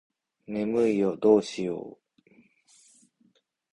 [0.47, 2.31] 眠いよどうしよう